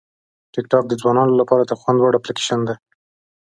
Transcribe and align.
ټیکټاک 0.53 0.83
د 0.89 0.93
ځوانانو 1.01 1.33
لپاره 1.41 1.63
د 1.65 1.71
خوند 1.79 1.99
وړ 1.99 2.13
اپلیکیشن 2.15 2.59
دی. 2.67 2.75